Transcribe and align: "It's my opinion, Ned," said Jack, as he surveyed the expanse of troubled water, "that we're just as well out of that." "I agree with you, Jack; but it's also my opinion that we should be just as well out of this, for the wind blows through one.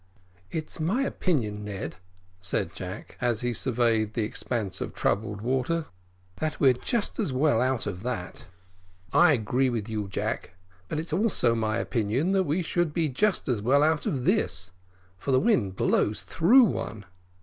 "It's 0.49 0.79
my 0.79 1.03
opinion, 1.03 1.63
Ned," 1.63 1.97
said 2.39 2.73
Jack, 2.73 3.19
as 3.21 3.41
he 3.41 3.53
surveyed 3.53 4.15
the 4.15 4.23
expanse 4.23 4.81
of 4.81 4.95
troubled 4.95 5.41
water, 5.41 5.85
"that 6.37 6.59
we're 6.59 6.73
just 6.73 7.19
as 7.19 7.31
well 7.31 7.61
out 7.61 7.85
of 7.85 8.01
that." 8.01 8.47
"I 9.13 9.33
agree 9.33 9.69
with 9.69 9.87
you, 9.87 10.07
Jack; 10.07 10.55
but 10.89 10.99
it's 10.99 11.13
also 11.13 11.53
my 11.53 11.77
opinion 11.77 12.31
that 12.31 12.45
we 12.45 12.63
should 12.63 12.95
be 12.95 13.09
just 13.09 13.47
as 13.47 13.61
well 13.61 13.83
out 13.83 14.07
of 14.07 14.25
this, 14.25 14.71
for 15.19 15.31
the 15.31 15.39
wind 15.39 15.75
blows 15.75 16.23
through 16.23 16.63
one. 16.63 17.05